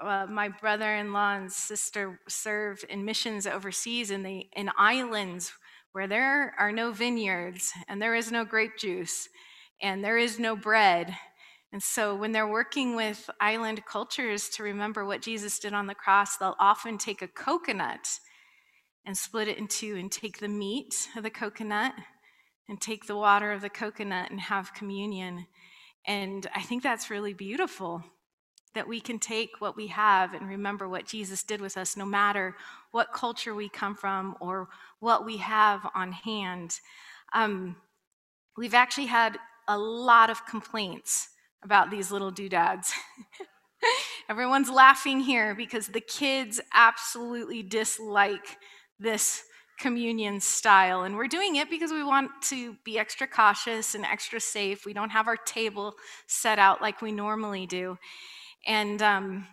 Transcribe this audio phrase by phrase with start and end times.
[0.00, 5.52] uh, my brother-in-law and sister served in missions overseas in the in islands
[5.92, 9.28] where there are no vineyards and there is no grape juice
[9.80, 11.16] and there is no bread.
[11.72, 15.94] And so when they're working with island cultures to remember what Jesus did on the
[15.94, 18.18] cross, they'll often take a coconut
[19.04, 21.94] and split it in two and take the meat of the coconut
[22.68, 25.46] and take the water of the coconut and have communion.
[26.06, 28.04] And I think that's really beautiful
[28.74, 32.04] that we can take what we have and remember what Jesus did with us, no
[32.04, 32.56] matter
[32.90, 34.68] what culture we come from or
[35.00, 36.80] what we have on hand.
[37.32, 37.76] Um,
[38.56, 39.38] we've actually had
[39.68, 41.28] a lot of complaints
[41.62, 42.92] about these little doodads.
[44.28, 48.58] Everyone's laughing here because the kids absolutely dislike
[48.98, 49.44] this
[49.78, 51.02] communion style.
[51.02, 54.86] And we're doing it because we want to be extra cautious and extra safe.
[54.86, 55.94] We don't have our table
[56.26, 57.98] set out like we normally do.
[58.66, 59.46] And um,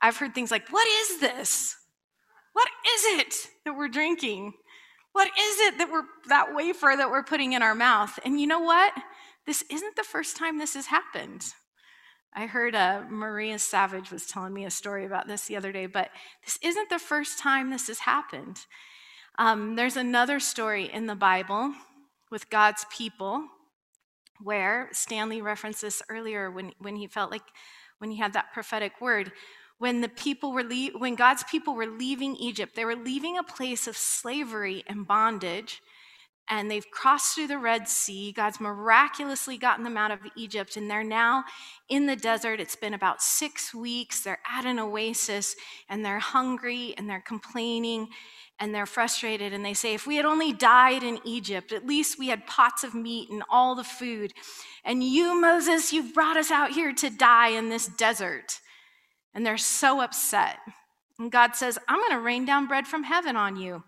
[0.00, 1.76] I've heard things like, What is this?
[2.52, 3.34] What is it
[3.64, 4.52] that we're drinking?
[5.12, 8.18] What is it that we're, that wafer that we're putting in our mouth?
[8.24, 8.92] And you know what?
[9.46, 11.44] This isn't the first time this has happened.
[12.34, 15.86] I heard uh, Maria Savage was telling me a story about this the other day,
[15.86, 16.10] but
[16.44, 18.60] this isn't the first time this has happened.
[19.38, 21.74] Um, there's another story in the Bible
[22.30, 23.44] with God's people
[24.42, 27.42] where Stanley referenced this earlier when, when he felt like
[28.02, 29.30] when he had that prophetic word
[29.78, 33.44] when the people were le- when God's people were leaving Egypt they were leaving a
[33.44, 35.80] place of slavery and bondage
[36.48, 38.32] and they've crossed through the Red Sea.
[38.32, 41.44] God's miraculously gotten them out of Egypt, and they're now
[41.88, 42.60] in the desert.
[42.60, 44.22] It's been about six weeks.
[44.22, 45.54] They're at an oasis,
[45.88, 48.08] and they're hungry, and they're complaining,
[48.58, 49.52] and they're frustrated.
[49.52, 52.84] And they say, If we had only died in Egypt, at least we had pots
[52.84, 54.32] of meat and all the food.
[54.84, 58.58] And you, Moses, you've brought us out here to die in this desert.
[59.32, 60.58] And they're so upset.
[61.18, 63.84] And God says, I'm going to rain down bread from heaven on you.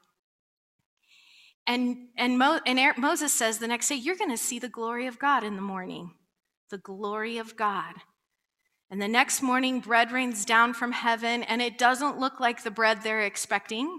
[1.66, 5.06] And, and, Mo, and Moses says the next day, You're going to see the glory
[5.06, 6.12] of God in the morning.
[6.70, 7.94] The glory of God.
[8.90, 12.70] And the next morning, bread rains down from heaven, and it doesn't look like the
[12.70, 13.98] bread they're expecting.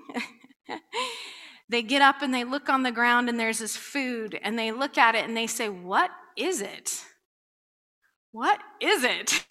[1.69, 4.71] they get up and they look on the ground, and there's this food, and they
[4.71, 7.03] look at it and they say, What is it?
[8.31, 9.45] What is it?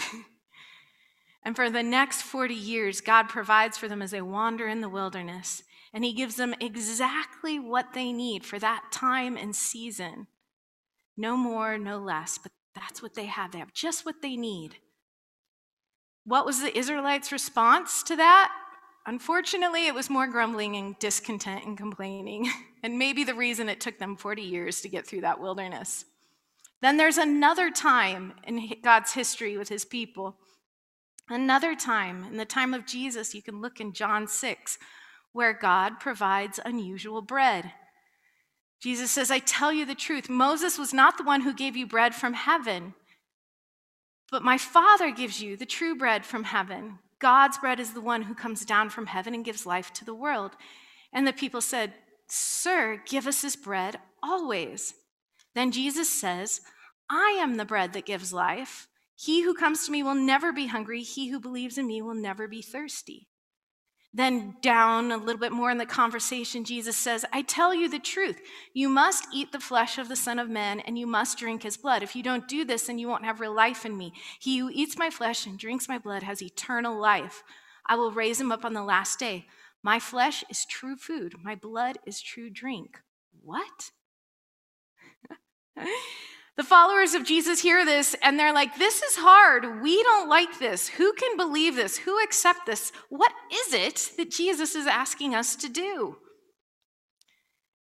[1.44, 4.89] and for the next 40 years, God provides for them as they wander in the
[4.89, 5.62] wilderness
[5.94, 10.27] and He gives them exactly what they need for that time and season.
[11.16, 13.53] No more, no less, but that's what they have.
[13.53, 14.77] They have just what they need.
[16.25, 18.50] What was the Israelites' response to that?
[19.06, 22.50] Unfortunately, it was more grumbling and discontent and complaining,
[22.83, 26.06] and maybe the reason it took them 40 years to get through that wilderness.
[26.81, 30.37] Then there's another time in God's history with his people.
[31.28, 34.78] Another time, in the time of Jesus, you can look in John 6,
[35.34, 37.72] where God provides unusual bread.
[38.81, 40.31] Jesus says, I tell you the truth.
[40.31, 42.95] Moses was not the one who gave you bread from heaven,
[44.31, 47.00] but my Father gives you the true bread from heaven.
[47.19, 50.15] God's bread is the one who comes down from heaven and gives life to the
[50.15, 50.53] world.
[51.12, 51.95] And the people said,
[52.28, 54.95] Sir, give us this bread always.
[55.55, 56.61] Then Jesus says,
[57.11, 58.87] I am the bread that gives life.
[59.16, 61.03] He who comes to me will never be hungry.
[61.03, 63.28] He who believes in me will never be thirsty.
[64.17, 67.99] Then, down a little bit more in the conversation, Jesus says, I tell you the
[67.99, 68.41] truth.
[68.73, 71.77] You must eat the flesh of the Son of Man and you must drink his
[71.77, 72.05] blood.
[72.05, 74.13] If you don't do this, then you won't have real life in me.
[74.39, 77.43] He who eats my flesh and drinks my blood has eternal life.
[77.87, 79.47] I will raise him up on the last day.
[79.83, 83.01] My flesh is true food, my blood is true drink.
[83.43, 83.91] What?
[86.56, 89.82] The followers of Jesus hear this and they're like, This is hard.
[89.82, 90.88] We don't like this.
[90.88, 91.98] Who can believe this?
[91.98, 92.92] Who accept this?
[93.09, 96.16] What is it that Jesus is asking us to do?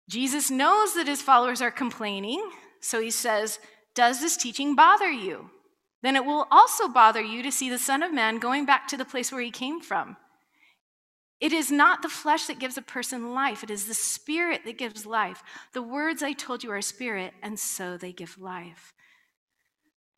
[0.09, 2.41] Jesus knows that his followers are complaining,
[2.81, 3.59] so he says,
[3.95, 5.49] Does this teaching bother you?
[6.03, 8.97] Then it will also bother you to see the Son of Man going back to
[8.97, 10.17] the place where he came from.
[11.39, 14.77] It is not the flesh that gives a person life, it is the spirit that
[14.77, 15.43] gives life.
[15.73, 18.93] The words I told you are spirit, and so they give life.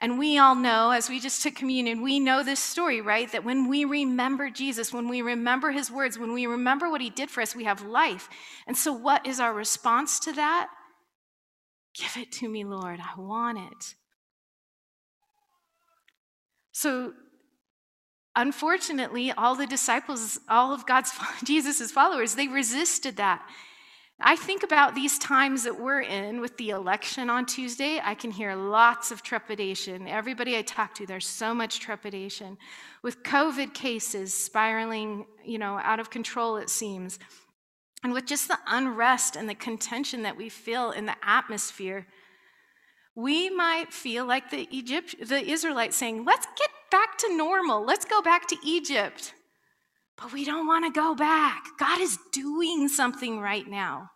[0.01, 3.30] And we all know, as we just took communion, we know this story, right?
[3.33, 7.10] That when we remember Jesus, when we remember his words, when we remember what he
[7.10, 8.30] did for us, we have life.
[8.66, 10.69] And so, what is our response to that?
[11.94, 13.01] Give it to me, Lord.
[13.01, 13.95] I want it.
[16.71, 17.12] So,
[18.40, 21.12] unfortunately, all the disciples, all of God's,
[21.44, 23.48] Jesus' followers, they resisted that.
[24.22, 28.02] I think about these times that we're in with the election on Tuesday.
[28.04, 30.08] I can hear lots of trepidation.
[30.08, 32.58] Everybody I talk to, there's so much trepidation.
[33.02, 37.18] With COVID cases spiraling, you know, out of control, it seems.
[38.04, 42.06] And with just the unrest and the contention that we feel in the atmosphere,
[43.16, 47.86] we might feel like the Egypt, the Israelites saying, let's get back to normal.
[47.86, 49.34] Let's go back to Egypt.
[50.18, 51.64] But we don't want to go back.
[51.78, 54.12] God is doing something right now.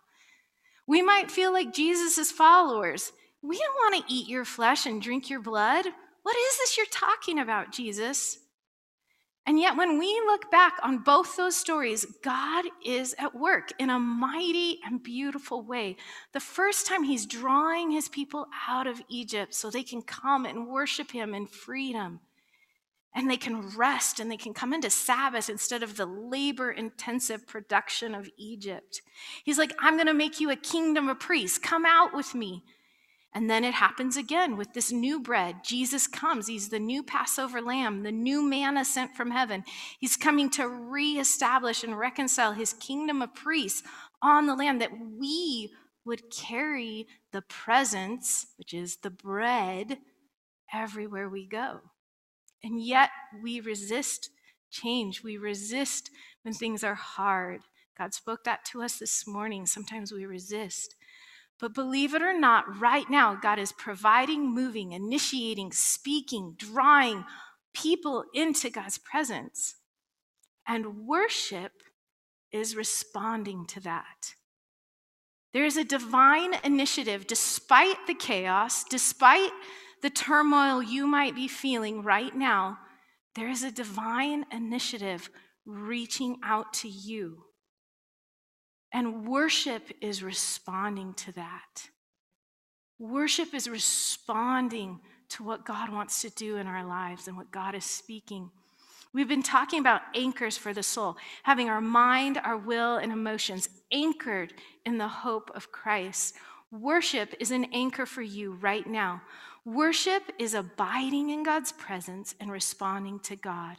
[0.86, 3.12] We might feel like Jesus' followers.
[3.42, 5.86] We don't want to eat your flesh and drink your blood.
[6.22, 8.38] What is this you're talking about, Jesus?
[9.46, 13.90] And yet, when we look back on both those stories, God is at work in
[13.90, 15.96] a mighty and beautiful way.
[16.32, 20.68] The first time, He's drawing His people out of Egypt so they can come and
[20.68, 22.20] worship Him in freedom
[23.14, 27.46] and they can rest and they can come into Sabbath instead of the labor intensive
[27.46, 29.02] production of Egypt.
[29.44, 31.58] He's like, I'm going to make you a kingdom of priests.
[31.58, 32.64] Come out with me.
[33.36, 35.56] And then it happens again with this new bread.
[35.64, 36.46] Jesus comes.
[36.46, 39.64] He's the new Passover lamb, the new manna sent from heaven.
[39.98, 43.82] He's coming to reestablish and reconcile his kingdom of priests
[44.22, 45.72] on the land that we
[46.04, 49.98] would carry the presence, which is the bread,
[50.72, 51.80] everywhere we go.
[52.64, 53.10] And yet
[53.42, 54.30] we resist
[54.70, 55.22] change.
[55.22, 56.10] We resist
[56.42, 57.60] when things are hard.
[57.96, 59.66] God spoke that to us this morning.
[59.66, 60.96] Sometimes we resist.
[61.60, 67.24] But believe it or not, right now, God is providing, moving, initiating, speaking, drawing
[67.74, 69.76] people into God's presence.
[70.66, 71.72] And worship
[72.50, 74.34] is responding to that.
[75.52, 79.52] There is a divine initiative despite the chaos, despite
[80.04, 82.78] the turmoil you might be feeling right now,
[83.36, 85.30] there is a divine initiative
[85.64, 87.44] reaching out to you.
[88.92, 91.88] And worship is responding to that.
[92.98, 97.74] Worship is responding to what God wants to do in our lives and what God
[97.74, 98.50] is speaking.
[99.14, 103.70] We've been talking about anchors for the soul, having our mind, our will, and emotions
[103.90, 104.52] anchored
[104.84, 106.34] in the hope of Christ.
[106.70, 109.22] Worship is an anchor for you right now.
[109.64, 113.76] Worship is abiding in God's presence and responding to God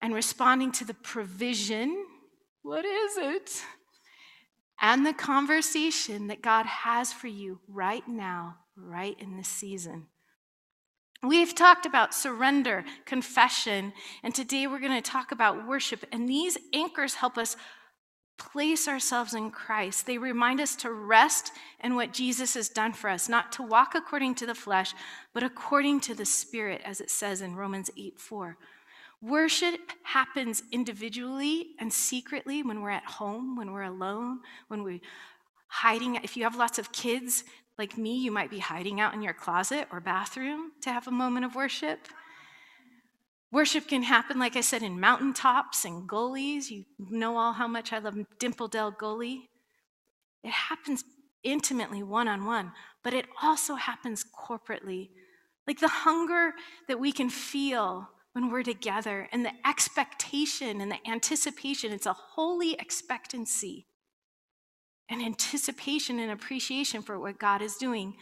[0.00, 2.06] and responding to the provision.
[2.62, 3.62] What is it?
[4.80, 10.06] And the conversation that God has for you right now, right in this season.
[11.22, 16.04] We've talked about surrender, confession, and today we're going to talk about worship.
[16.12, 17.56] And these anchors help us
[18.38, 20.06] place ourselves in Christ.
[20.06, 21.52] They remind us to rest
[21.82, 24.94] in what Jesus has done for us, not to walk according to the flesh,
[25.32, 28.56] but according to the Spirit, as it says in Romans 8 4.
[29.22, 35.00] Worship happens individually and secretly when we're at home, when we're alone, when we're
[35.68, 36.16] hiding.
[36.16, 37.44] If you have lots of kids
[37.78, 41.10] like me, you might be hiding out in your closet or bathroom to have a
[41.12, 42.08] moment of worship.
[43.56, 46.70] Worship can happen, like I said, in mountaintops and gullies.
[46.70, 49.48] You know all how much I love Dimple Dell Gully.
[50.44, 51.04] It happens
[51.42, 52.72] intimately, one on one,
[53.02, 55.08] but it also happens corporately.
[55.66, 56.52] Like the hunger
[56.86, 61.94] that we can feel when we're together and the expectation and the anticipation.
[61.94, 63.86] It's a holy expectancy
[65.08, 68.16] and anticipation and appreciation for what God is doing.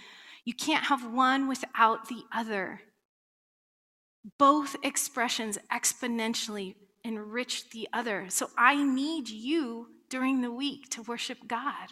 [0.44, 2.82] You can't have one without the other.
[4.38, 6.74] Both expressions exponentially
[7.04, 8.26] enrich the other.
[8.30, 11.88] So I need you during the week to worship God.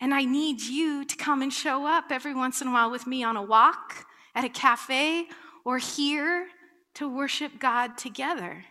[0.00, 3.06] And I need you to come and show up every once in a while with
[3.06, 5.26] me on a walk, at a cafe,
[5.64, 6.48] or here
[6.94, 8.64] to worship God together.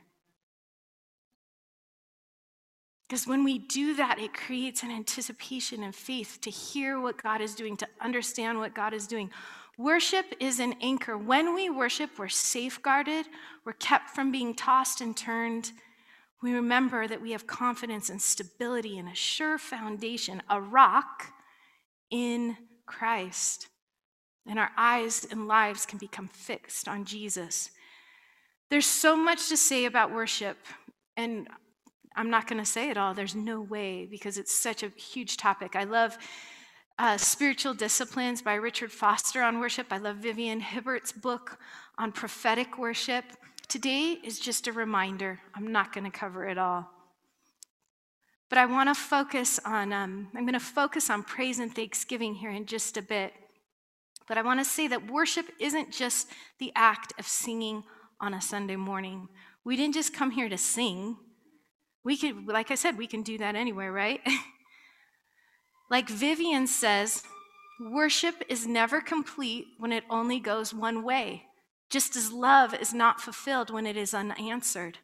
[3.07, 7.39] Because when we do that, it creates an anticipation and faith to hear what God
[7.39, 9.29] is doing, to understand what God is doing.
[9.77, 11.17] Worship is an anchor.
[11.17, 13.25] When we worship, we're safeguarded,
[13.65, 15.71] we're kept from being tossed and turned.
[16.41, 21.33] We remember that we have confidence and stability and a sure foundation, a rock
[22.09, 22.55] in
[22.85, 23.67] Christ.
[24.47, 27.71] And our eyes and lives can become fixed on Jesus.
[28.69, 30.57] There's so much to say about worship,
[31.17, 31.47] and
[32.15, 33.13] I'm not going to say it all.
[33.13, 35.75] There's no way because it's such a huge topic.
[35.75, 36.17] I love
[36.97, 39.87] uh, Spiritual Disciplines by Richard Foster on worship.
[39.91, 41.59] I love Vivien Hibbert's book
[41.97, 43.25] on prophetic worship.
[43.67, 45.39] Today is just a reminder.
[45.53, 46.89] I'm not going to cover it all.
[48.47, 52.35] But I want to focus on, um, I'm going to focus on praise and thanksgiving
[52.35, 53.33] here in just a bit.
[54.27, 57.83] But I want to say that worship isn't just the act of singing
[58.21, 59.27] on a Sunday morning.
[59.65, 61.17] We didn't just come here to sing.
[62.03, 64.21] We could, like I said, we can do that anywhere, right?
[65.89, 67.23] Like Vivien says,
[67.79, 71.43] worship is never complete when it only goes one way,
[71.89, 74.97] just as love is not fulfilled when it is unanswered.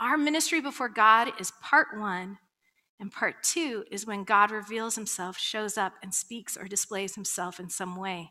[0.00, 2.38] Our ministry before God is part one,
[2.98, 7.60] and part two is when God reveals himself, shows up, and speaks or displays himself
[7.60, 8.30] in some way.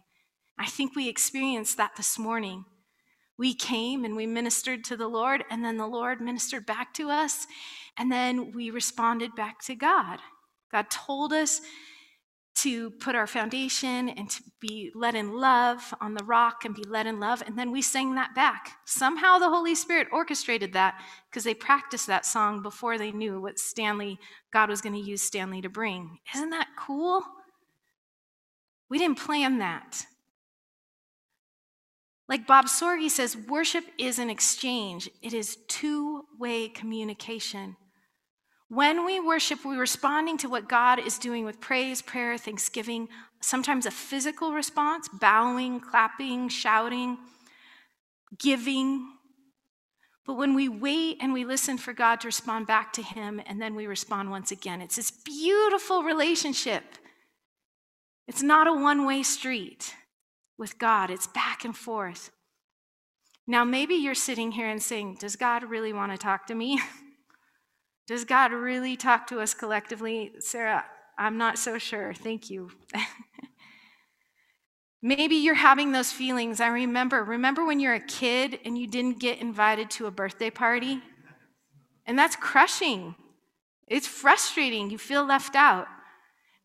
[0.57, 2.65] I think we experienced that this morning.
[3.37, 7.09] We came and we ministered to the Lord, and then the Lord ministered back to
[7.09, 7.47] us,
[7.97, 10.19] and then we responded back to God.
[10.71, 11.61] God told us
[12.55, 16.83] to put our foundation and to be led in love on the rock and be
[16.83, 17.41] led in love.
[17.45, 18.71] And then we sang that back.
[18.85, 23.59] Somehow the Holy Spirit orchestrated that because they practiced that song before they knew what
[23.59, 24.19] Stanley,
[24.51, 26.19] God was going to use Stanley to bring.
[26.35, 27.23] Isn't that cool?
[28.89, 30.05] We didn't plan that.
[32.27, 37.77] Like Bob Sorge says, worship is an exchange, it is two way communication.
[38.69, 43.09] When we worship, we're responding to what God is doing with praise, prayer, thanksgiving,
[43.41, 47.17] sometimes a physical response, bowing, clapping, shouting,
[48.37, 49.11] giving.
[50.23, 53.59] But when we wait and we listen for God to respond back to Him, and
[53.59, 56.83] then we respond once again, it's this beautiful relationship.
[58.27, 59.95] It's not a one way street
[60.59, 62.29] with God, it's back and forth.
[63.47, 66.79] Now, maybe you're sitting here and saying, Does God really want to talk to me?
[68.09, 70.31] Does God really talk to us collectively?
[70.39, 70.83] Sarah,
[71.15, 72.11] I'm not so sure.
[72.11, 72.71] Thank you.
[75.03, 76.59] Maybe you're having those feelings.
[76.59, 80.49] I remember, remember when you're a kid and you didn't get invited to a birthday
[80.49, 81.03] party?
[82.07, 83.13] And that's crushing.
[83.87, 84.89] It's frustrating.
[84.89, 85.85] You feel left out.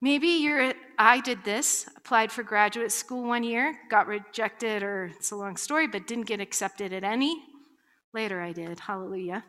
[0.01, 5.31] Maybe you're, I did this, applied for graduate school one year, got rejected, or it's
[5.31, 7.37] a long story, but didn't get accepted at any.
[8.15, 8.81] Later I did.
[8.81, 9.45] Hallelujah.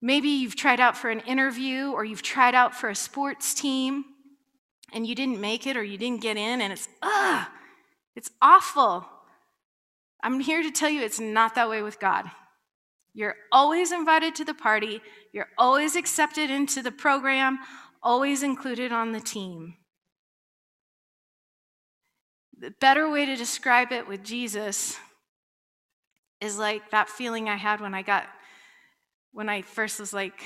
[0.00, 4.04] Maybe you've tried out for an interview or you've tried out for a sports team
[4.92, 7.46] and you didn't make it or you didn't get in and it's, ugh,
[8.14, 9.06] it's awful.
[10.22, 12.26] I'm here to tell you it's not that way with God.
[13.12, 15.00] You're always invited to the party,
[15.32, 17.58] you're always accepted into the program,
[18.00, 19.74] always included on the team.
[22.56, 24.96] The better way to describe it with Jesus
[26.40, 28.26] is like that feeling I had when I got
[29.32, 30.42] when I first was like,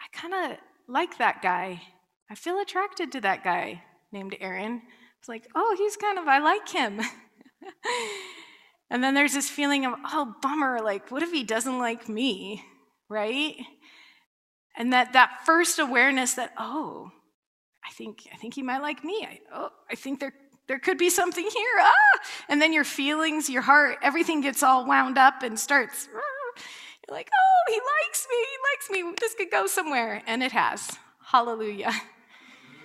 [0.00, 0.58] I kind of
[0.88, 1.82] like that guy.
[2.30, 3.82] I feel attracted to that guy
[4.12, 4.82] named Aaron.
[5.18, 7.00] It's like, oh, he's kind of, I like him.
[8.90, 12.62] and then there's this feeling of, oh, bummer, like, what if he doesn't like me,
[13.08, 13.56] right?
[14.76, 17.10] And that, that first awareness that, oh,
[17.86, 19.26] I think, I think he might like me.
[19.28, 20.32] I, oh, I think there,
[20.68, 21.74] there could be something here.
[21.78, 22.20] Ah!
[22.48, 26.08] And then your feelings, your heart, everything gets all wound up and starts.
[26.14, 26.33] Ah!
[27.08, 29.16] You're like, oh, he likes me, he likes me.
[29.20, 30.22] This could go somewhere.
[30.26, 30.96] And it has.
[31.24, 31.92] Hallelujah.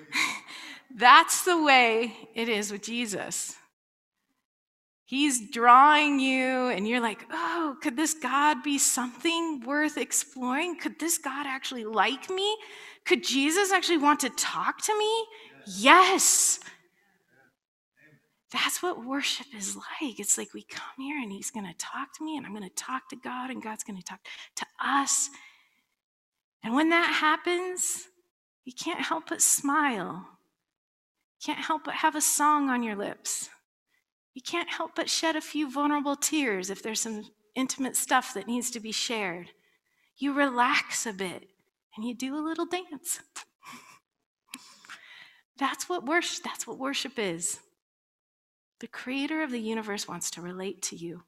[0.96, 3.56] That's the way it is with Jesus.
[5.06, 10.78] He's drawing you, and you're like, oh, could this God be something worth exploring?
[10.78, 12.56] Could this God actually like me?
[13.06, 15.26] Could Jesus actually want to talk to me?
[15.66, 16.60] Yes.
[18.52, 20.20] That's what worship is like.
[20.20, 22.68] It's like we come here and He's going to talk to me, and I'm going
[22.68, 24.20] to talk to God, and God's going to talk
[24.56, 25.30] to us.
[26.64, 28.08] And when that happens,
[28.66, 30.28] you can't help but smile.
[31.40, 33.50] You can't help but have a song on your lips.
[34.34, 37.26] You can't help but shed a few vulnerable tears if there's some
[37.56, 39.50] intimate stuff that needs to be shared.
[40.18, 41.48] You relax a bit
[41.96, 43.22] and you do a little dance.
[45.58, 47.60] that's what worship that's what worship is.
[48.80, 51.24] The creator of the universe wants to relate to you.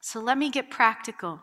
[0.00, 1.40] So let me get practical.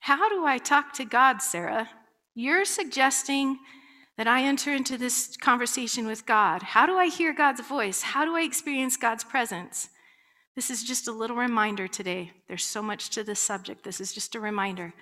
[0.00, 1.90] How do I talk to God, Sarah?
[2.34, 3.58] You're suggesting
[4.16, 6.62] that I enter into this conversation with God.
[6.62, 8.02] How do I hear God's voice?
[8.02, 9.90] How do I experience God's presence?
[10.54, 12.32] This is just a little reminder today.
[12.48, 13.84] There's so much to this subject.
[13.84, 14.94] This is just a reminder.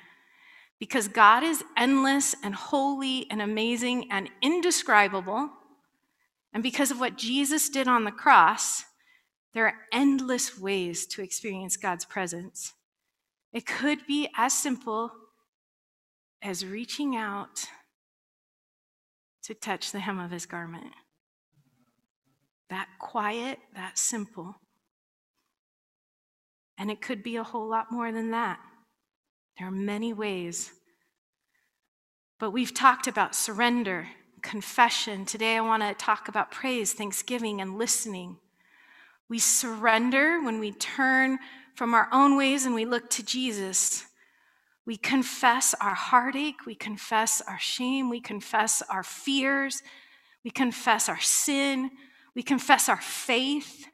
[0.80, 5.50] Because God is endless and holy and amazing and indescribable,
[6.54, 8.84] and because of what Jesus did on the cross,
[9.52, 12.73] there are endless ways to experience God's presence.
[13.52, 15.11] It could be as simple
[16.40, 17.64] as reaching out
[19.42, 20.92] to touch the hem of his garment.
[22.70, 24.54] That quiet, that simple.
[26.78, 28.58] And it could be a whole lot more than that.
[29.58, 30.73] There are many ways.
[32.38, 34.08] But we've talked about surrender
[34.44, 35.24] confession.
[35.24, 38.36] Today, I want to talk about praise, thanksgiving, and listening.
[39.28, 41.38] We surrender when we turn
[41.74, 44.04] from our own ways and we look to Jesus.
[44.86, 49.82] We confess our heartache, we confess our shame, we confess our fears,
[50.44, 51.90] we confess our sin,
[52.34, 53.88] we confess our faith.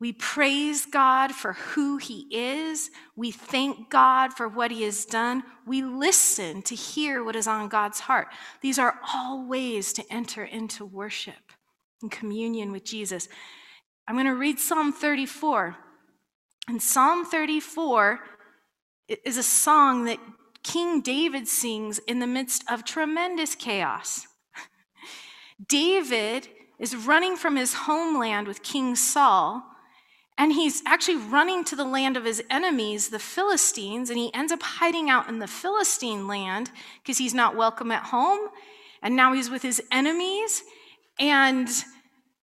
[0.00, 2.90] We praise God for who He is.
[3.16, 5.42] We thank God for what He has done.
[5.66, 8.28] We listen to hear what is on God's heart.
[8.62, 11.52] These are all ways to enter into worship
[12.00, 13.28] and communion with Jesus.
[14.08, 15.76] I'm going to read Psalm 34.
[16.66, 18.20] And Psalm 34
[19.24, 20.18] is a song that
[20.62, 24.26] King David sings in the midst of tremendous chaos.
[25.68, 29.69] David is running from his homeland with King Saul
[30.40, 34.50] and he's actually running to the land of his enemies, the Philistines, and he ends
[34.50, 36.70] up hiding out in the Philistine land
[37.02, 38.48] because he's not welcome at home.
[39.02, 40.62] And now he's with his enemies,
[41.18, 41.68] and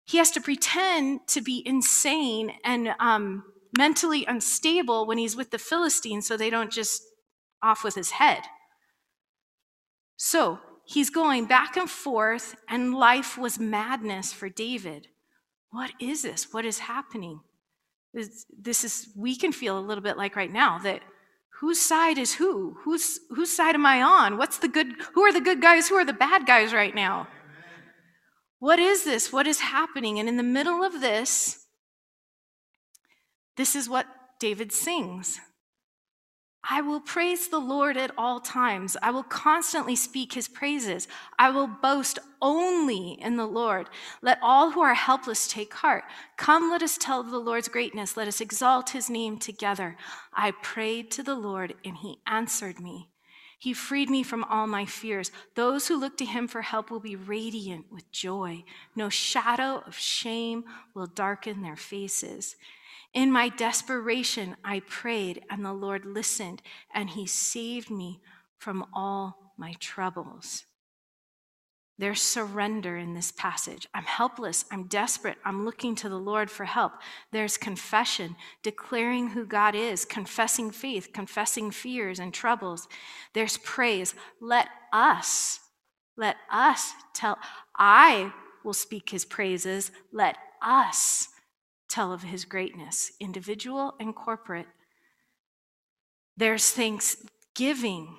[0.04, 3.42] he has to pretend to be insane and um,
[3.76, 7.02] mentally unstable when he's with the Philistines so they don't just
[7.64, 8.42] off with his head.
[10.16, 15.08] So he's going back and forth, and life was madness for David.
[15.70, 16.52] What is this?
[16.52, 17.40] What is happening?
[18.14, 21.00] This is, we can feel a little bit like right now that
[21.60, 22.76] whose side is who?
[22.84, 24.36] Whose, whose side am I on?
[24.36, 25.88] What's the good, who are the good guys?
[25.88, 27.28] Who are the bad guys right now?
[28.58, 29.32] What is this?
[29.32, 30.18] What is happening?
[30.18, 31.66] And in the middle of this,
[33.56, 34.06] this is what
[34.38, 35.40] David sings.
[36.68, 38.96] I will praise the Lord at all times.
[39.02, 41.08] I will constantly speak his praises.
[41.36, 43.88] I will boast only in the Lord.
[44.22, 46.04] Let all who are helpless take heart.
[46.36, 48.16] Come, let us tell of the Lord's greatness.
[48.16, 49.96] Let us exalt his name together.
[50.32, 53.08] I prayed to the Lord, and he answered me.
[53.58, 55.30] He freed me from all my fears.
[55.54, 58.64] Those who look to him for help will be radiant with joy.
[58.96, 60.64] No shadow of shame
[60.94, 62.56] will darken their faces.
[63.14, 66.62] In my desperation, I prayed, and the Lord listened,
[66.94, 68.20] and he saved me
[68.58, 70.64] from all my troubles.
[71.98, 73.86] There's surrender in this passage.
[73.94, 74.64] I'm helpless.
[74.72, 75.36] I'm desperate.
[75.44, 76.94] I'm looking to the Lord for help.
[77.32, 82.88] There's confession, declaring who God is, confessing faith, confessing fears and troubles.
[83.34, 84.14] There's praise.
[84.40, 85.60] Let us,
[86.16, 87.38] let us tell,
[87.76, 88.32] I
[88.64, 89.92] will speak his praises.
[90.12, 91.28] Let us
[91.92, 94.66] tell of his greatness, individual and corporate.
[96.36, 98.16] There's thanksgiving.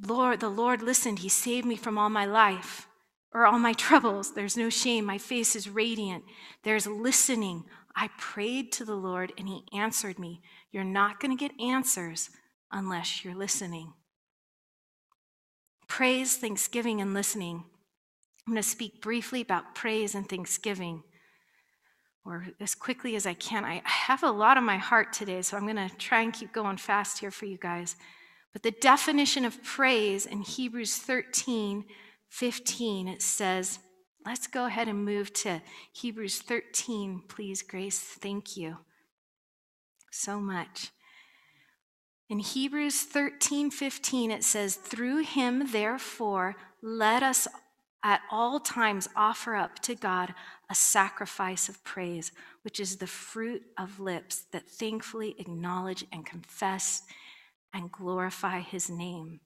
[0.00, 1.18] Lord, the Lord listened.
[1.18, 2.88] He saved me from all my life
[3.34, 4.32] or all my troubles.
[4.32, 5.04] There's no shame.
[5.04, 6.24] My face is radiant.
[6.62, 7.64] There's listening.
[7.94, 10.40] I prayed to the Lord and he answered me.
[10.72, 12.30] You're not going to get answers
[12.72, 13.92] unless you're listening.
[15.86, 17.64] Praise, thanksgiving, and listening.
[18.46, 21.02] I'm going to speak briefly about praise and thanksgiving
[22.24, 23.64] or as quickly as I can.
[23.64, 26.52] I have a lot on my heart today, so I'm going to try and keep
[26.52, 27.96] going fast here for you guys.
[28.52, 31.84] But the definition of praise in Hebrews 13
[32.30, 33.78] 15, it says,
[34.26, 35.60] let's go ahead and move to
[35.92, 38.00] Hebrews 13, please, Grace.
[38.00, 38.78] Thank you
[40.10, 40.90] so much.
[42.28, 47.46] In Hebrews 13 15, it says, Through him, therefore, let us
[48.04, 50.34] at all times offer up to God
[50.70, 52.30] a sacrifice of praise,
[52.62, 57.02] which is the fruit of lips that thankfully acknowledge and confess
[57.72, 59.40] and glorify his name.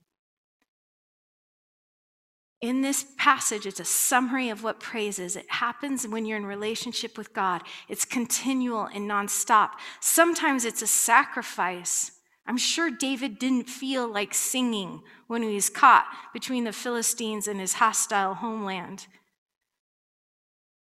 [2.60, 5.36] In this passage, it's a summary of what praise is.
[5.36, 7.62] It happens when you're in relationship with God.
[7.88, 9.70] It's continual and nonstop.
[10.00, 12.17] Sometimes it's a sacrifice.
[12.48, 17.60] I'm sure David didn't feel like singing when he was caught between the Philistines and
[17.60, 19.06] his hostile homeland.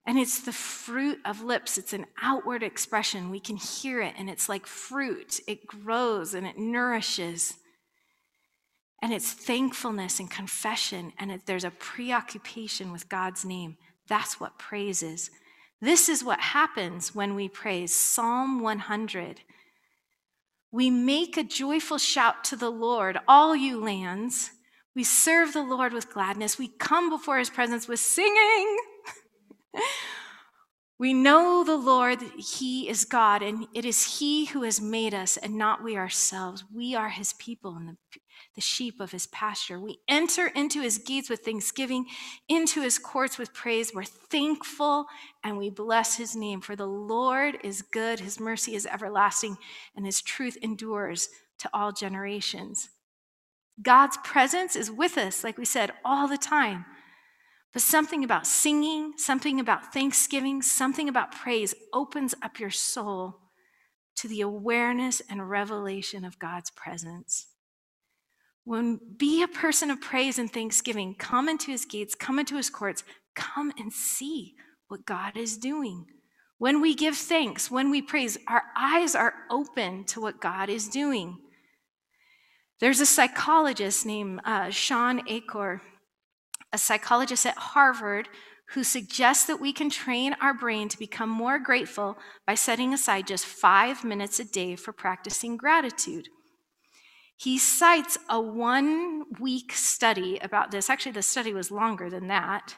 [0.05, 1.79] And it's the fruit of lips.
[1.79, 3.31] It's an outward expression.
[3.31, 5.39] We can hear it, and it's like fruit.
[5.47, 7.55] It grows and it nourishes.
[9.01, 13.77] And it's thankfulness and confession, and it, there's a preoccupation with God's name.
[14.07, 15.31] That's what praise is.
[15.81, 17.93] This is what happens when we praise.
[17.93, 19.41] Psalm 100.
[20.77, 24.51] We make a joyful shout to the Lord, all you lands.
[24.95, 26.59] We serve the Lord with gladness.
[26.59, 28.77] We come before his presence with singing.
[30.99, 35.35] we know the Lord, He is God, and it is He who has made us
[35.35, 36.63] and not we ourselves.
[36.71, 37.97] We are His people and the,
[38.55, 39.79] the sheep of His pasture.
[39.79, 42.05] We enter into His gates with thanksgiving,
[42.47, 43.93] into His courts with praise.
[43.93, 45.05] We're thankful
[45.43, 49.57] and we bless His name, for the Lord is good, His mercy is everlasting,
[49.95, 52.89] and His truth endures to all generations.
[53.81, 56.85] God's presence is with us, like we said, all the time.
[57.73, 63.39] But something about singing, something about thanksgiving, something about praise opens up your soul
[64.15, 67.47] to the awareness and revelation of God's presence.
[68.67, 72.69] When be a person of praise and thanksgiving, come into his gates, come into his
[72.69, 74.55] courts, come and see
[74.89, 76.05] what God is doing.
[76.57, 80.89] When we give thanks, when we praise, our eyes are open to what God is
[80.89, 81.37] doing.
[82.81, 85.81] There's a psychologist named uh, Shawn Achor,
[86.73, 88.27] a psychologist at Harvard,
[88.71, 93.27] who suggests that we can train our brain to become more grateful by setting aside
[93.27, 96.27] just five minutes a day for practicing gratitude.
[97.39, 100.89] He cites a one week study about this.
[100.89, 102.75] Actually, the study was longer than that,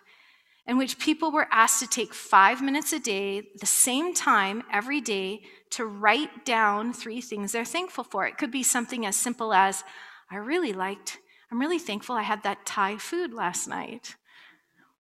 [0.68, 5.00] in which people were asked to take five minutes a day, the same time every
[5.00, 5.42] day,
[5.72, 8.28] to write down three things they're thankful for.
[8.28, 9.86] It could be something as simple as,
[10.30, 11.20] I really liked,
[11.52, 14.18] I'm really thankful I had that Thai food last night.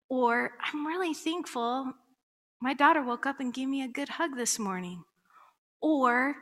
[0.09, 1.95] Or, I'm really thankful
[2.61, 5.05] my daughter woke up and gave me a good hug this morning.
[5.81, 6.37] Or,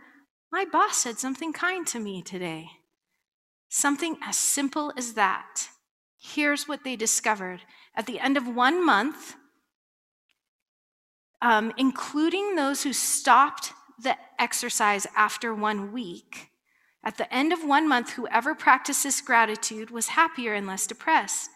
[0.52, 2.68] my boss said something kind to me today.
[3.76, 5.68] Something as simple as that.
[6.18, 7.60] Here's what they discovered.
[7.94, 9.34] At the end of one month,
[11.42, 16.48] um, including those who stopped the exercise after one week,
[17.04, 21.50] at the end of one month, whoever practices gratitude was happier and less depressed.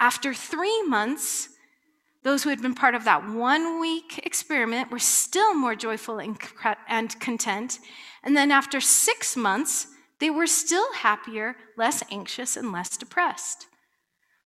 [0.00, 1.50] After three months,
[2.24, 7.20] those who had been part of that one week experiment were still more joyful and
[7.20, 7.78] content.
[8.24, 9.86] And then after six months,
[10.24, 13.66] they were still happier, less anxious, and less depressed.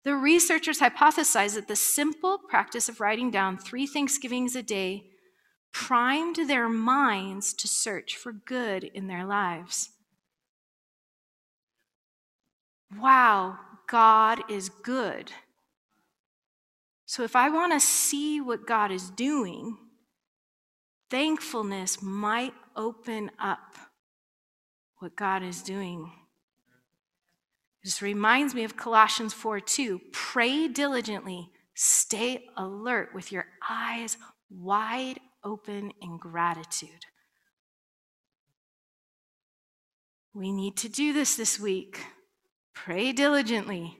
[0.03, 5.05] The researchers hypothesized that the simple practice of writing down three Thanksgivings a day
[5.73, 9.89] primed their minds to search for good in their lives.
[12.95, 13.57] Wow,
[13.89, 15.31] God is good.
[17.07, 19.79] So if I want to see what God is doing,
[21.09, 23.75] thankfulness might open up
[25.03, 26.13] what God is doing.
[27.83, 29.99] This reminds me of Colossians 4 2.
[30.13, 34.17] Pray diligently, stay alert with your eyes
[34.49, 37.05] wide open in gratitude.
[40.33, 41.99] We need to do this this week.
[42.73, 43.99] Pray diligently,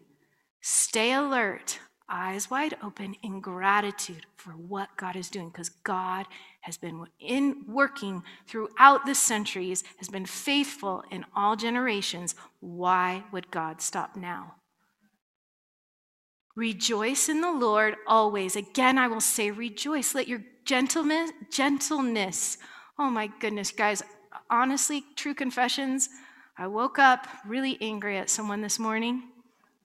[0.62, 6.28] stay alert, eyes wide open in gratitude for what God is doing because God
[6.64, 12.36] has been in working throughout the centuries, has been faithful in all generations.
[12.62, 14.56] Why would God stop now?
[16.56, 18.56] Rejoice in the Lord always.
[18.56, 20.16] Again, I will say rejoice.
[20.16, 22.58] Let your gentleness, gentleness.
[22.98, 24.02] Oh my goodness, guys.
[24.50, 26.08] Honestly, true confessions.
[26.58, 29.24] I woke up really angry at someone this morning.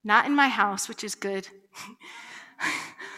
[0.05, 1.49] Not in my house, which is good.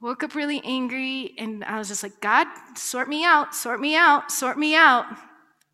[0.00, 3.96] woke up really angry and I was just like, God, sort me out, sort me
[3.96, 5.06] out, sort me out.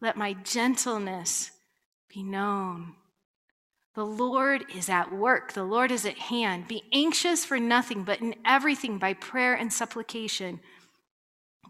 [0.00, 1.50] Let my gentleness
[2.08, 2.94] be known.
[3.94, 5.52] The Lord is at work.
[5.52, 6.66] The Lord is at hand.
[6.66, 10.60] Be anxious for nothing, but in everything by prayer and supplication.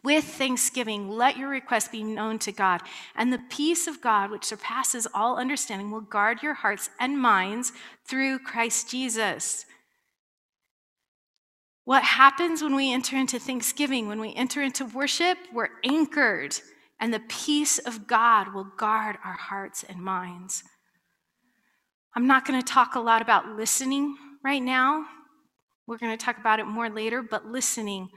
[0.02, 2.80] With thanksgiving, let your requests be known to God.
[3.14, 7.72] And the peace of God, which surpasses all understanding, will guard your hearts and minds
[8.06, 9.66] through Christ Jesus.
[11.85, 15.37] What happens when we enter into thanksgiving, when we enter into worship?
[15.53, 16.57] We're anchored,
[16.99, 20.62] and the peace of God will guard our hearts and minds.
[22.16, 25.05] I'm not going to talk a lot about listening right now.
[25.87, 28.09] We're going to talk about it more later, but listening.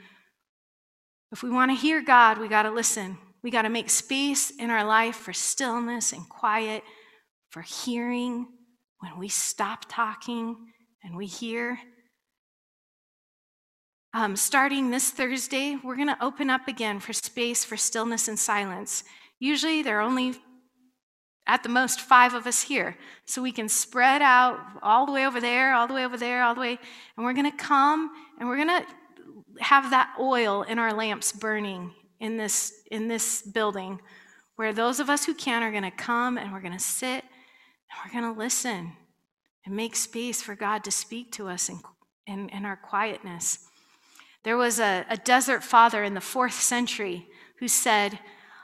[1.34, 3.18] If we want to hear God, we got to listen.
[3.44, 6.84] We got to make space in our life for stillness and quiet,
[7.50, 8.48] for hearing
[9.00, 10.56] when we stop talking
[11.04, 11.80] and we hear.
[14.18, 18.40] Um, starting this Thursday, we're going to open up again for space for stillness and
[18.40, 19.04] silence.
[19.38, 20.34] Usually, there are only
[21.46, 22.98] at the most five of us here.
[23.26, 26.42] So we can spread out all the way over there, all the way over there,
[26.42, 26.80] all the way.
[27.16, 28.88] And we're going to come and we're going to
[29.60, 34.02] have that oil in our lamps burning in this, in this building
[34.56, 37.24] where those of us who can are going to come and we're going to sit
[37.24, 38.94] and we're going to listen
[39.64, 41.80] and make space for God to speak to us in,
[42.26, 43.67] in, in our quietness.
[44.48, 48.18] There was a, a desert father in the fourth century who said,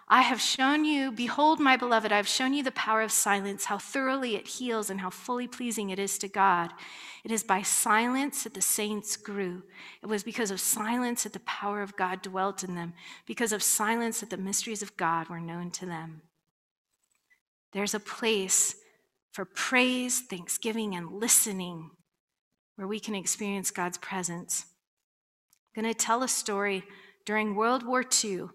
[0.07, 3.65] I have shown you, behold, my beloved, I have shown you the power of silence,
[3.65, 6.71] how thoroughly it heals and how fully pleasing it is to God.
[7.25, 9.63] It is by silence that the saints grew.
[10.01, 12.93] It was because of silence that the power of God dwelt in them,
[13.25, 16.21] because of silence that the mysteries of God were known to them.
[17.73, 18.77] There's a place
[19.33, 21.91] for praise, thanksgiving, and listening
[22.77, 24.67] where we can experience God's presence.
[25.75, 26.83] I'm going to tell a story
[27.25, 28.45] during World War II.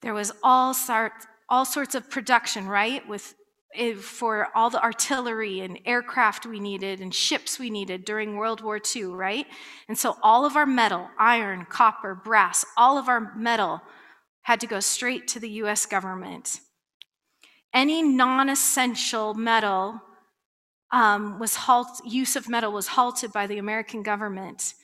[0.00, 3.06] There was all, sorts, all sorts of production, right?
[3.06, 3.34] With
[3.74, 8.62] eh, for all the artillery and aircraft we needed and ships we needed during World
[8.62, 9.46] War II, right?
[9.88, 13.82] And so all of our metal, iron, copper, brass, all of our metal
[14.42, 16.60] had to go straight to the US government.
[17.74, 20.00] Any non essential metal
[20.92, 24.74] um, was halt, use of metal was halted by the American government.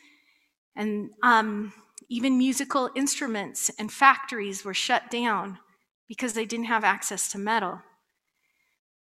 [0.78, 1.72] And um,
[2.08, 5.58] even musical instruments and factories were shut down
[6.06, 7.82] because they didn't have access to metal.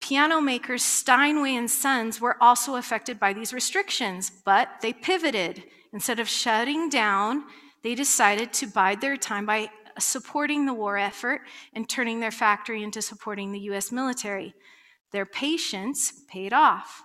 [0.01, 5.63] Piano makers Steinway and Sons were also affected by these restrictions, but they pivoted.
[5.91, 7.43] Instead of shutting down,
[7.83, 9.69] they decided to bide their time by
[9.99, 11.41] supporting the war effort
[11.73, 14.53] and turning their factory into supporting the US military.
[15.11, 17.03] Their patience paid off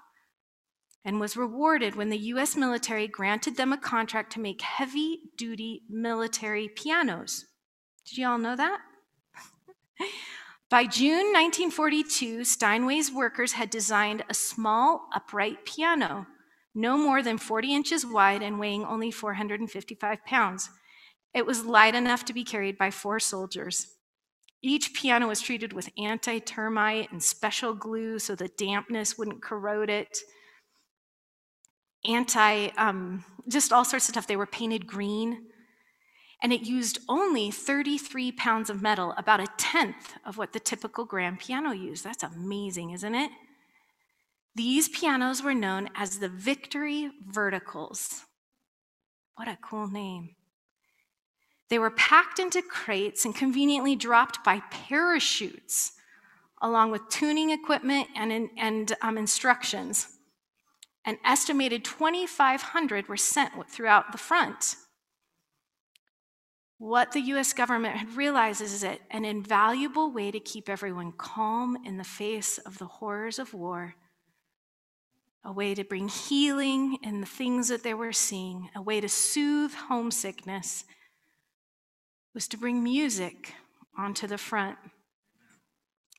[1.05, 5.83] and was rewarded when the US military granted them a contract to make heavy duty
[5.89, 7.45] military pianos.
[8.07, 8.81] Did you all know that?
[10.71, 16.27] By June 1942, Steinway's workers had designed a small upright piano,
[16.75, 20.71] no more than 40 inches wide and weighing only 455 pounds.
[21.35, 23.89] It was light enough to be carried by four soldiers.
[24.63, 29.91] Each piano was treated with anti termite and special glue so the dampness wouldn't corrode
[29.91, 30.19] it.
[32.07, 34.27] Anti, um, just all sorts of stuff.
[34.27, 35.47] They were painted green.
[36.43, 41.07] And it used only 33 pounds of metal, about a tenth of what the typical
[41.07, 42.05] grand piano used.
[42.05, 43.31] That's amazing, isn't it?
[44.55, 48.25] These pianos were known as the Victory Verticals.
[49.37, 50.37] What a cool name.
[51.71, 55.93] They were packed into crates and conveniently dropped by parachutes,
[56.63, 60.14] along with tuning equipment and, and um, instructions.
[61.05, 64.77] An estimated 2,500 were sent throughout the front.
[66.79, 71.79] What the US government had realized is that an invaluable way to keep everyone calm
[71.85, 73.95] in the face of the horrors of war,
[75.45, 79.09] a way to bring healing in the things that they were seeing, a way to
[79.09, 80.85] soothe homesickness,
[82.35, 83.55] was to bring music
[83.97, 84.79] onto the front.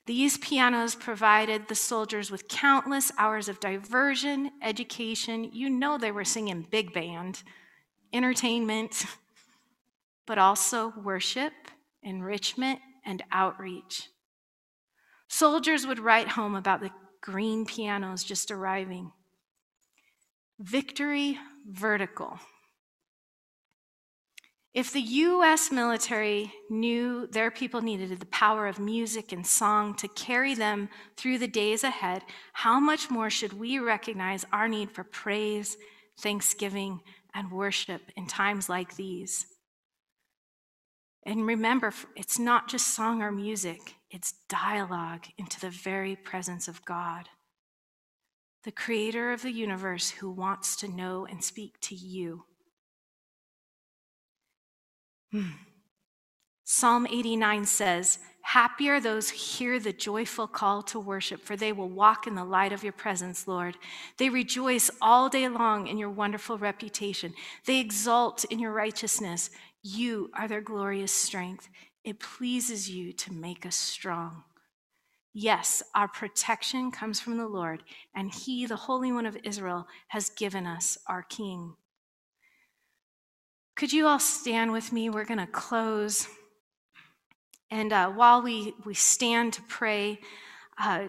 [0.06, 5.50] These pianos provided the soldiers with countless hours of diversion, education.
[5.52, 7.42] You know they were singing big band,
[8.14, 9.06] entertainment,
[10.28, 11.54] but also worship,
[12.04, 14.10] enrichment, and outreach.
[15.28, 16.92] Soldiers would write home about the
[17.22, 19.12] green pianos just arriving.
[20.60, 22.40] Victory vertical.
[24.76, 30.10] If the US military knew their people needed the power of music and song to
[30.10, 35.06] carry them through the days ahead, how much more should we recognize our need for
[35.06, 35.78] praise,
[36.20, 37.00] thanksgiving,
[37.34, 39.46] and worship in times like these?
[41.26, 46.84] And remember, it's not just song or music, it's dialogue into the very presence of
[46.84, 47.30] God,
[48.66, 52.44] the creator of the universe who wants to know and speak to you.
[55.32, 55.52] Hmm.
[56.64, 61.72] Psalm 89 says, Happy are those who hear the joyful call to worship, for they
[61.72, 63.76] will walk in the light of your presence, Lord.
[64.18, 67.34] They rejoice all day long in your wonderful reputation.
[67.66, 69.50] They exult in your righteousness.
[69.82, 71.70] You are their glorious strength.
[72.04, 74.44] It pleases you to make us strong.
[75.34, 77.84] Yes, our protection comes from the Lord,
[78.16, 81.76] and He, the Holy One of Israel, has given us our King.
[83.76, 85.10] Could you all stand with me?
[85.10, 86.30] We're going to close.
[87.70, 90.22] And uh, while we, we stand to pray,
[90.82, 91.08] uh,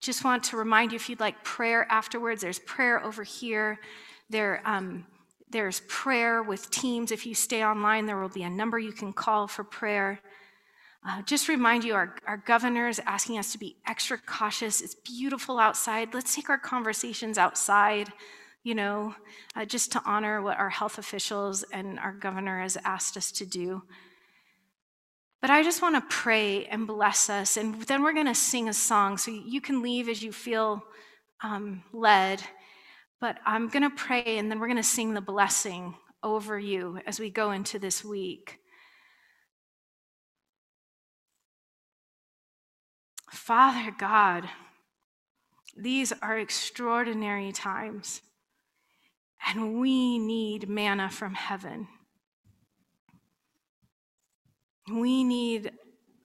[0.00, 3.78] just want to remind you if you'd like prayer afterwards, there's prayer over here.
[4.28, 5.06] There, um,
[5.50, 7.12] there's prayer with teams.
[7.12, 10.20] If you stay online, there will be a number you can call for prayer.
[11.06, 14.80] Uh, just remind you, our, our governor is asking us to be extra cautious.
[14.80, 16.12] It's beautiful outside.
[16.12, 18.08] Let's take our conversations outside
[18.62, 19.14] you know,
[19.56, 23.46] uh, just to honor what our health officials and our governor has asked us to
[23.46, 23.82] do.
[25.40, 28.68] But I just want to pray and bless us, and then we're going to sing
[28.68, 29.16] a song.
[29.16, 30.84] So you can leave as you feel
[31.42, 32.42] um, led.
[33.20, 37.00] But I'm going to pray, and then we're going to sing the blessing over you
[37.06, 38.58] as we go into this week.
[43.30, 44.48] Father God,
[45.76, 48.20] these are extraordinary times.
[49.48, 51.88] And we need manna from heaven.
[54.90, 55.72] We need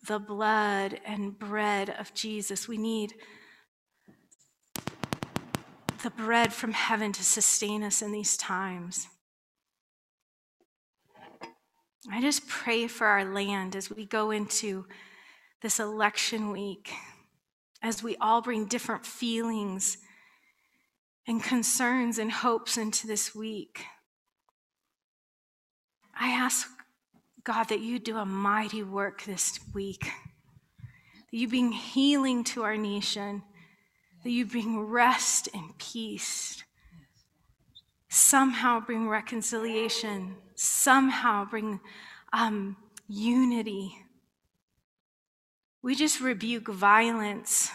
[0.08, 2.68] the blood and bread of Jesus.
[2.68, 3.14] We need
[6.04, 9.08] the bread from heaven to sustain us in these times.
[12.12, 14.86] I just pray for our land as we go into
[15.62, 16.92] this election week
[17.82, 19.98] as we all bring different feelings
[21.28, 23.86] and concerns and hopes into this week.
[26.18, 26.68] I ask
[27.44, 32.78] God that you do a mighty work this week, that you bring healing to our
[32.78, 33.44] nation,
[34.24, 36.64] that you bring rest and peace,
[38.10, 41.80] somehow bring reconciliation, somehow bring
[42.34, 43.96] um, unity.
[45.82, 47.70] We just rebuke violence.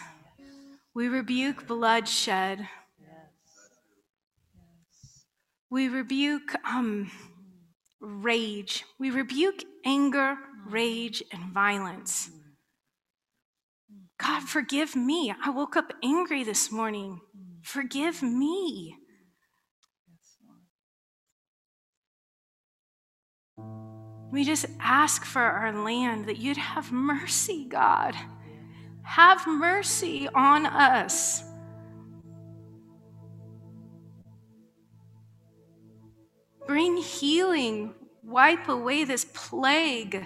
[0.93, 2.67] We rebuke bloodshed.
[5.71, 7.09] We rebuke um,
[8.01, 8.83] rage.
[8.99, 10.35] We rebuke anger,
[10.67, 12.29] rage, and violence.
[14.19, 15.33] God, forgive me.
[15.43, 17.21] I woke up angry this morning.
[17.63, 18.97] Forgive me.
[24.29, 28.13] We just ask for our land that you'd have mercy, God.
[29.03, 31.43] Have mercy on us.
[36.71, 37.93] Bring healing.
[38.23, 40.25] Wipe away this plague.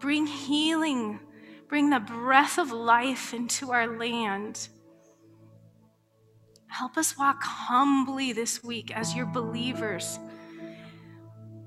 [0.00, 1.20] Bring healing.
[1.68, 4.66] Bring the breath of life into our land.
[6.68, 10.18] Help us walk humbly this week as your believers.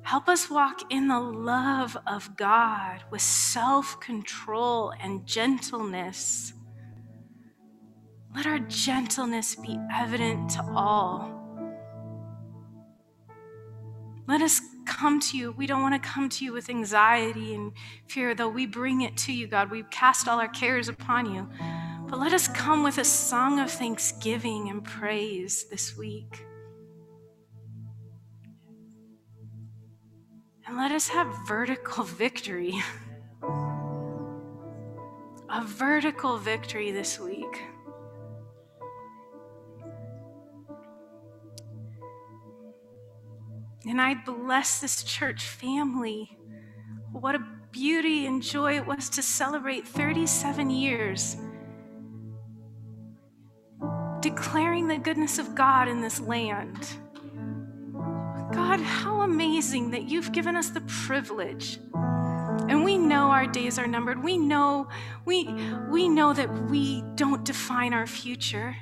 [0.01, 6.53] Help us walk in the love of God with self control and gentleness.
[8.35, 11.34] Let our gentleness be evident to all.
[14.27, 15.51] Let us come to you.
[15.51, 17.71] We don't want to come to you with anxiety and
[18.07, 19.69] fear, though we bring it to you, God.
[19.69, 21.47] We cast all our cares upon you.
[22.07, 26.45] But let us come with a song of thanksgiving and praise this week.
[30.67, 32.81] And let us have vertical victory.
[35.49, 37.63] A vertical victory this week.
[43.87, 46.37] And I bless this church family.
[47.11, 51.37] What a beauty and joy it was to celebrate 37 years
[54.25, 56.97] declaring the goodness of God in this land.
[58.51, 61.77] God, how amazing that you've given us the privilege.
[62.67, 64.23] And we know our days are numbered.
[64.23, 64.87] We know
[65.25, 65.47] we
[65.91, 68.75] we know that we don't define our future.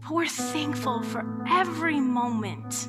[0.00, 2.88] But we're thankful for every moment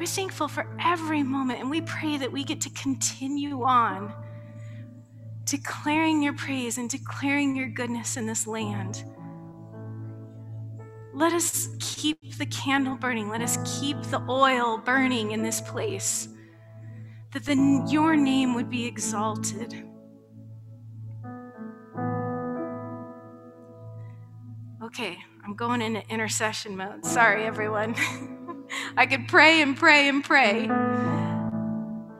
[0.00, 4.14] we're thankful for every moment, and we pray that we get to continue on
[5.44, 9.04] declaring your praise and declaring your goodness in this land.
[11.12, 13.28] Let us keep the candle burning.
[13.28, 16.28] Let us keep the oil burning in this place,
[17.32, 19.84] that the, your name would be exalted.
[24.82, 27.04] Okay, I'm going into intercession mode.
[27.04, 27.94] Sorry, everyone.
[28.96, 30.66] I could pray and pray and pray,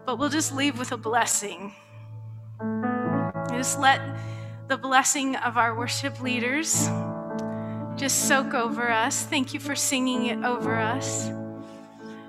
[0.06, 1.74] but we'll just leave with a blessing.
[3.50, 4.00] Just let
[4.68, 6.88] the blessing of our worship leaders
[7.96, 9.24] just soak over us.
[9.24, 11.30] Thank you for singing it over us.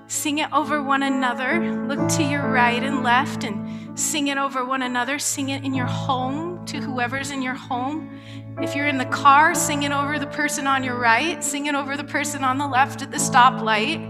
[0.06, 1.86] Sing it over one another.
[1.86, 5.18] Look to your right and left and sing it over one another.
[5.18, 8.20] Sing it in your home to whoever's in your home.
[8.60, 11.74] If you're in the car, sing it over the person on your right, sing it
[11.74, 14.00] over the person on the left at the stoplight.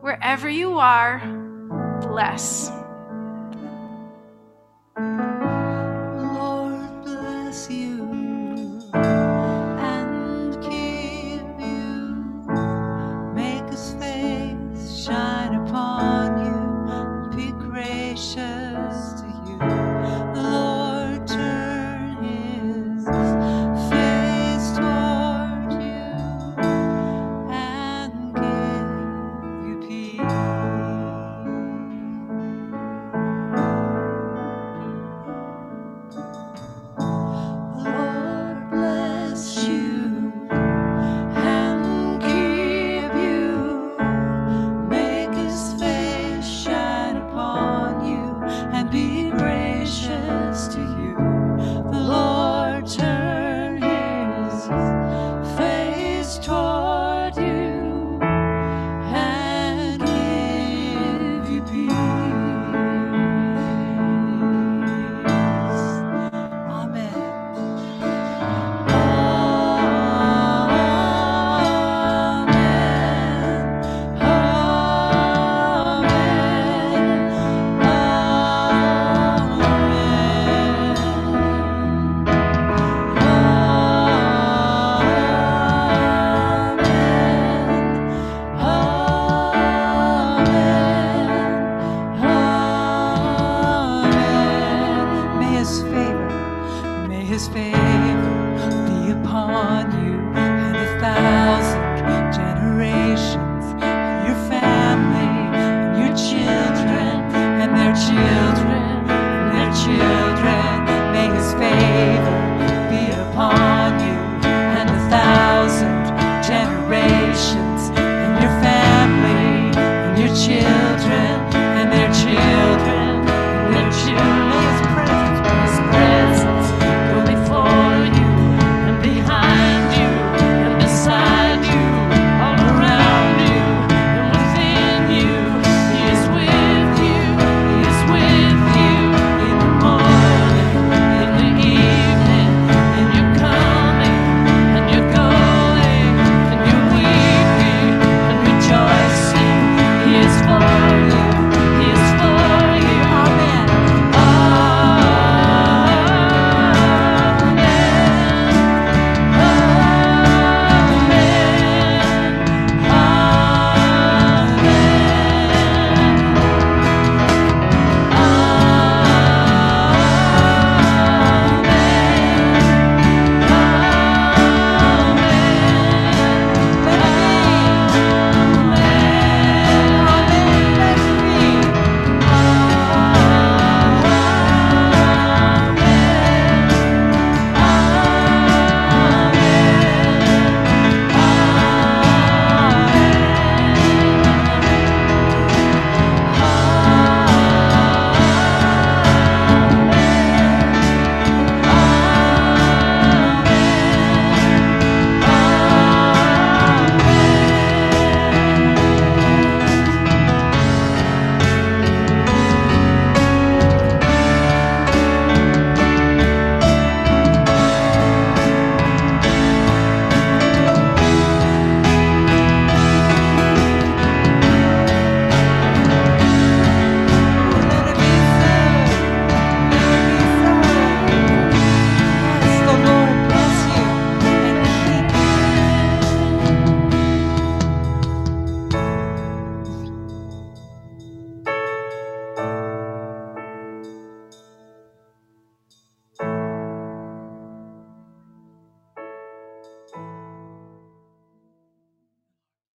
[0.00, 1.18] Wherever you are,
[2.00, 2.70] bless.